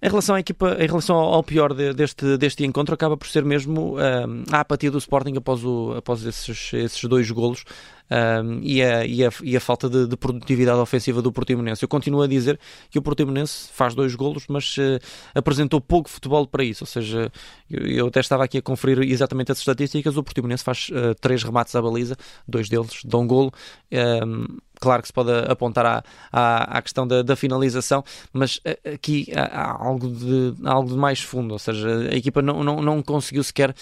Em 0.00 0.08
relação 0.08 0.34
à 0.34 0.40
equipa, 0.40 0.76
em 0.78 0.86
relação 0.86 1.16
ao 1.16 1.42
pior 1.42 1.74
de, 1.74 1.92
deste, 1.92 2.36
deste 2.36 2.64
encontro, 2.64 2.94
acaba 2.94 3.16
por 3.16 3.26
ser 3.26 3.44
mesmo 3.44 3.96
um, 3.96 4.44
a 4.52 4.60
apatia 4.60 4.90
do 4.90 4.98
Sporting 4.98 5.36
após, 5.36 5.64
o, 5.64 5.94
após 5.96 6.24
esses, 6.24 6.72
esses 6.72 7.04
dois 7.04 7.30
golos 7.30 7.64
um, 8.10 8.60
e, 8.62 8.82
a, 8.82 9.04
e, 9.04 9.24
a, 9.24 9.30
e, 9.42 9.56
a, 9.56 9.60
falta 9.60 9.88
de, 9.88 10.06
de, 10.06 10.16
produtividade 10.16 10.78
ofensiva 10.78 11.20
do 11.20 11.30
Portimonense. 11.30 11.82
Eu 11.82 11.88
continuo 11.88 12.22
a 12.22 12.26
dizer 12.26 12.58
que 12.90 12.98
o 12.98 13.02
Portimonense 13.02 13.68
faz 13.72 13.94
dois 13.94 14.14
golos, 14.14 14.44
mas 14.48 14.76
uh, 14.78 14.98
apresentou 15.34 15.80
pouco 15.80 16.08
futebol 16.08 16.46
para 16.46 16.64
isso. 16.64 16.84
Ou 16.84 16.86
seja, 16.86 17.30
eu, 17.70 17.86
eu, 17.86 18.06
até 18.06 18.20
estava 18.20 18.44
aqui 18.44 18.58
a 18.58 18.62
conferir 18.62 19.00
exatamente 19.02 19.52
as 19.52 19.58
estatísticas. 19.58 20.16
O 20.16 20.22
Portimonense 20.22 20.64
faz 20.64 20.88
uh, 20.88 21.14
três 21.20 21.42
remates 21.42 21.74
à 21.74 21.82
baliza, 21.82 22.16
dois 22.46 22.68
deles 22.68 23.00
dão 23.04 23.26
golo. 23.26 23.52
Um, 23.92 24.58
claro 24.80 25.02
que 25.02 25.08
se 25.08 25.12
pode 25.12 25.32
apontar 25.50 25.84
à, 25.84 26.04
à, 26.32 26.78
à 26.78 26.82
questão 26.82 27.06
da, 27.06 27.22
da, 27.22 27.34
finalização, 27.34 28.04
mas 28.32 28.60
eh, 28.64 28.78
aqui 28.94 29.26
há, 29.34 29.72
algo, 29.84 30.08
de, 30.08 30.54
algo 30.64 30.90
de 30.90 30.96
mais 30.96 31.20
fundo, 31.20 31.52
ou 31.52 31.58
seja, 31.58 31.88
a 32.12 32.14
equipa 32.14 32.40
não, 32.40 32.62
não, 32.62 32.80
não 32.80 33.02
conseguiu 33.02 33.42
sequer 33.42 33.74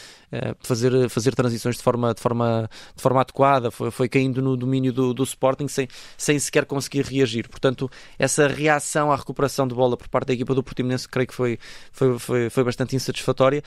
fazer, 0.60 1.08
fazer 1.10 1.34
transições 1.34 1.76
de 1.76 1.82
forma, 1.82 2.14
de 2.14 2.20
forma, 2.20 2.68
de 2.94 3.02
forma 3.02 3.20
adequada, 3.20 3.70
foi, 3.70 3.90
foi 3.90 4.08
caindo 4.16 4.40
no 4.40 4.56
domínio 4.56 4.92
do, 4.92 5.12
do 5.12 5.22
Sporting 5.22 5.68
sem, 5.68 5.86
sem 6.16 6.38
sequer 6.38 6.64
conseguir 6.64 7.04
reagir. 7.04 7.48
Portanto, 7.48 7.90
essa 8.18 8.48
reação 8.48 9.12
à 9.12 9.16
recuperação 9.16 9.68
de 9.68 9.74
bola 9.74 9.94
por 9.94 10.08
parte 10.08 10.28
da 10.28 10.32
equipa 10.32 10.54
do 10.54 10.62
Portimonense 10.62 11.06
creio 11.06 11.26
que 11.26 11.34
foi, 11.34 11.58
foi, 11.92 12.18
foi, 12.18 12.50
foi 12.50 12.64
bastante 12.64 12.96
insatisfatória 12.96 13.62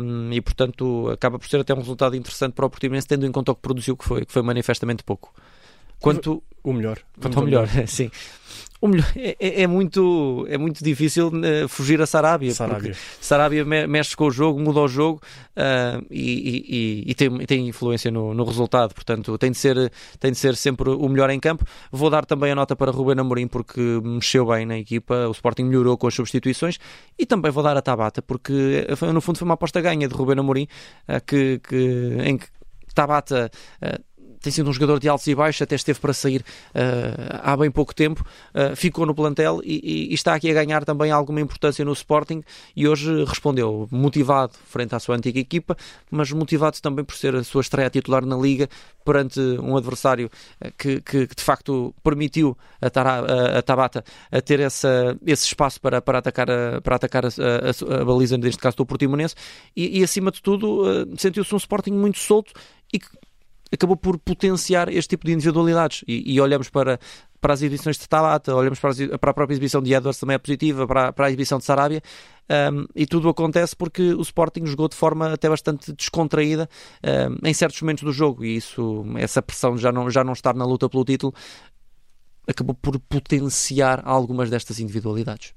um, 0.00 0.32
e, 0.32 0.40
portanto, 0.40 1.10
acaba 1.10 1.38
por 1.38 1.46
ser 1.46 1.60
até 1.60 1.74
um 1.74 1.78
resultado 1.78 2.16
interessante 2.16 2.54
para 2.54 2.64
o 2.64 2.70
Portimonense, 2.70 3.06
tendo 3.06 3.26
em 3.26 3.32
conta 3.32 3.52
o 3.52 3.54
que 3.54 3.60
produziu, 3.60 3.94
que 3.94 4.04
foi, 4.04 4.24
que 4.24 4.32
foi 4.32 4.42
manifestamente 4.42 5.04
pouco. 5.04 5.34
Quanto 6.00 6.42
o 6.64 6.72
melhor. 6.72 6.98
Quanto 7.20 7.38
ao 7.38 7.44
melhor, 7.44 7.68
sim. 7.86 8.10
Melhor, 8.88 9.06
é, 9.14 9.36
é, 9.38 9.62
é, 9.62 9.66
muito, 9.66 10.44
é 10.48 10.58
muito 10.58 10.82
difícil 10.82 11.28
uh, 11.28 11.68
fugir 11.68 12.02
a 12.02 12.06
Sarabia. 12.06 12.52
Sarabia. 12.52 12.96
Sarabia 13.20 13.64
me, 13.64 13.86
mexe 13.86 14.16
com 14.16 14.26
o 14.26 14.30
jogo, 14.30 14.58
muda 14.58 14.80
o 14.80 14.88
jogo 14.88 15.20
uh, 15.56 16.04
e, 16.10 17.04
e, 17.06 17.10
e, 17.10 17.14
tem, 17.14 17.30
tem 17.46 17.68
influência 17.68 18.10
no, 18.10 18.34
no, 18.34 18.44
resultado. 18.44 18.92
Portanto, 18.92 19.38
tem 19.38 19.52
de, 19.52 19.56
ser, 19.56 19.92
tem 20.18 20.32
de 20.32 20.38
ser 20.38 20.56
sempre 20.56 20.90
o 20.90 21.08
melhor 21.08 21.30
em 21.30 21.38
campo. 21.38 21.64
Vou 21.92 22.10
dar 22.10 22.26
também 22.26 22.50
a 22.50 22.56
nota 22.56 22.74
para 22.74 22.90
Ruben 22.90 23.20
Amorim 23.20 23.46
porque 23.46 23.80
mexeu 24.02 24.46
bem 24.46 24.66
na 24.66 24.78
equipa. 24.78 25.28
O 25.28 25.30
Sporting 25.30 25.62
melhorou 25.62 25.96
com 25.96 26.08
as 26.08 26.14
substituições. 26.14 26.78
E 27.16 27.24
também 27.24 27.52
vou 27.52 27.62
dar 27.62 27.76
a 27.76 27.82
Tabata 27.82 28.20
porque 28.20 28.84
no 29.12 29.20
fundo 29.20 29.38
foi 29.38 29.46
uma 29.46 29.54
aposta 29.54 29.80
ganha 29.80 30.08
de 30.08 30.14
Ruben 30.14 30.40
Amorim 30.40 30.66
uh, 31.08 31.24
que, 31.24 31.60
que, 31.60 32.16
em 32.24 32.36
que 32.36 32.46
Tabata 32.92 33.48
tem 34.42 34.52
sido 34.52 34.68
um 34.68 34.72
jogador 34.72 34.98
de 34.98 35.08
altos 35.08 35.26
e 35.28 35.34
baixos, 35.34 35.62
até 35.62 35.76
esteve 35.76 36.00
para 36.00 36.12
sair 36.12 36.40
uh, 36.74 37.40
há 37.42 37.56
bem 37.56 37.70
pouco 37.70 37.94
tempo, 37.94 38.24
uh, 38.54 38.74
ficou 38.74 39.06
no 39.06 39.14
plantel 39.14 39.60
e, 39.64 40.10
e, 40.10 40.14
está 40.14 40.34
aqui 40.34 40.50
a 40.50 40.54
ganhar 40.54 40.84
também 40.84 41.10
alguma 41.12 41.40
importância 41.40 41.84
no 41.84 41.92
Sporting 41.92 42.42
e 42.74 42.88
hoje 42.88 43.24
respondeu 43.24 43.88
motivado 43.90 44.54
frente 44.66 44.94
à 44.94 44.98
sua 44.98 45.16
antiga 45.16 45.38
equipa, 45.38 45.76
mas 46.10 46.32
motivado 46.32 46.80
também 46.80 47.04
por 47.04 47.14
ser 47.14 47.36
a 47.36 47.44
sua 47.44 47.60
estreia 47.60 47.88
titular 47.88 48.26
na 48.26 48.36
Liga 48.36 48.68
perante 49.04 49.40
um 49.40 49.76
adversário 49.76 50.28
eh, 50.60 50.72
que, 50.76 51.00
que, 51.00 51.26
que 51.26 51.34
de 51.34 51.42
facto 51.42 51.94
permitiu 52.02 52.56
a, 52.80 52.90
Tara, 52.90 53.20
a, 53.20 53.58
a, 53.58 53.62
Tabata 53.62 54.04
a 54.30 54.40
ter 54.40 54.60
essa, 54.60 55.16
esse 55.24 55.46
espaço 55.46 55.80
para, 55.80 56.02
para 56.02 56.18
atacar, 56.18 56.50
a, 56.50 56.80
para 56.80 56.96
atacar 56.96 57.24
a, 57.26 58.04
baliza, 58.04 58.36
neste 58.36 58.60
caso 58.60 58.76
do 58.76 58.86
Portimonense, 58.86 59.34
e, 59.76 60.00
e 60.00 60.04
acima 60.04 60.30
de 60.30 60.42
tudo 60.42 60.82
sentiu-se 61.16 61.54
um 61.54 61.58
Sporting 61.58 61.92
muito 61.92 62.18
solto 62.18 62.52
e 62.92 62.98
que 62.98 63.08
acabou 63.72 63.96
por 63.96 64.18
potenciar 64.18 64.88
este 64.88 65.10
tipo 65.10 65.26
de 65.26 65.32
individualidades. 65.32 66.04
E, 66.06 66.34
e 66.34 66.40
olhamos 66.40 66.68
para, 66.68 67.00
para 67.40 67.54
as 67.54 67.60
exibições 67.60 67.96
de 67.98 68.08
Tabata, 68.08 68.54
olhamos 68.54 68.78
para, 68.78 68.90
as, 68.90 68.98
para, 68.98 69.30
a 69.30 69.34
própria 69.34 69.54
exibição 69.54 69.82
de 69.82 69.92
Edwards 69.92 70.20
também 70.20 70.34
é 70.34 70.38
positiva, 70.38 70.86
para, 70.86 71.12
para 71.12 71.26
a 71.26 71.28
exibição 71.28 71.58
de 71.58 71.64
Sarabia, 71.64 72.02
um, 72.72 72.86
e 72.94 73.06
tudo 73.06 73.28
acontece 73.28 73.74
porque 73.74 74.14
o 74.14 74.20
Sporting 74.20 74.66
jogou 74.66 74.88
de 74.88 74.96
forma 74.96 75.32
até 75.32 75.48
bastante 75.48 75.92
descontraída 75.92 76.68
um, 77.02 77.48
em 77.48 77.54
certos 77.54 77.80
momentos 77.82 78.04
do 78.04 78.12
jogo, 78.12 78.44
e 78.44 78.56
isso, 78.56 79.04
essa 79.16 79.42
pressão 79.42 79.76
já 79.76 79.90
não, 79.90 80.10
já 80.10 80.22
não 80.22 80.34
estar 80.34 80.54
na 80.54 80.64
luta 80.64 80.88
pelo 80.88 81.04
título 81.04 81.34
acabou 82.46 82.74
por 82.74 82.98
potenciar 82.98 84.02
algumas 84.04 84.50
destas 84.50 84.80
individualidades. 84.80 85.54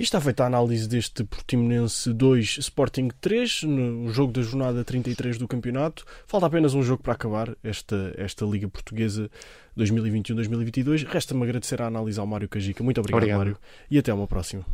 E 0.00 0.02
está 0.02 0.18
feita 0.18 0.44
a 0.44 0.46
análise 0.46 0.88
deste 0.88 1.24
Portimonense 1.24 2.10
2 2.10 2.56
Sporting 2.60 3.10
3, 3.20 3.64
no 3.64 4.10
jogo 4.10 4.32
da 4.32 4.40
jornada 4.40 4.82
33 4.82 5.36
do 5.36 5.46
campeonato. 5.46 6.06
Falta 6.26 6.46
apenas 6.46 6.72
um 6.72 6.82
jogo 6.82 7.02
para 7.02 7.12
acabar 7.12 7.54
esta, 7.62 8.14
esta 8.16 8.46
Liga 8.46 8.66
Portuguesa 8.66 9.30
2021-2022. 9.76 11.06
Resta-me 11.06 11.42
agradecer 11.42 11.82
a 11.82 11.88
análise 11.88 12.18
ao 12.18 12.26
Mário 12.26 12.48
Cajica. 12.48 12.82
Muito 12.82 12.98
obrigado, 12.98 13.18
obrigado, 13.18 13.38
Mário. 13.40 13.58
E 13.90 13.98
até 13.98 14.10
uma 14.14 14.26
próxima. 14.26 14.64